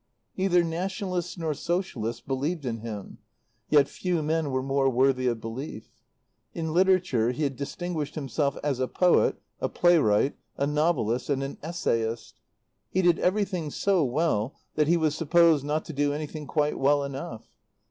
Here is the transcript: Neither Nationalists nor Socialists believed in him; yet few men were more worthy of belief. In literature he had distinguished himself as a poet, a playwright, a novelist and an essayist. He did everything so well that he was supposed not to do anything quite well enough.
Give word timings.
Neither 0.35 0.63
Nationalists 0.63 1.37
nor 1.37 1.53
Socialists 1.53 2.23
believed 2.23 2.65
in 2.65 2.79
him; 2.79 3.19
yet 3.69 3.87
few 3.87 4.23
men 4.23 4.49
were 4.49 4.63
more 4.63 4.89
worthy 4.89 5.27
of 5.27 5.39
belief. 5.39 5.91
In 6.55 6.73
literature 6.73 7.31
he 7.33 7.43
had 7.43 7.55
distinguished 7.55 8.15
himself 8.15 8.57
as 8.63 8.79
a 8.79 8.87
poet, 8.87 9.35
a 9.59 9.69
playwright, 9.69 10.35
a 10.57 10.65
novelist 10.65 11.29
and 11.29 11.43
an 11.43 11.59
essayist. 11.61 12.39
He 12.89 13.03
did 13.03 13.19
everything 13.19 13.69
so 13.69 14.03
well 14.03 14.55
that 14.73 14.87
he 14.87 14.97
was 14.97 15.13
supposed 15.13 15.63
not 15.63 15.85
to 15.85 15.93
do 15.93 16.13
anything 16.13 16.47
quite 16.47 16.79
well 16.79 17.03
enough. 17.03 17.47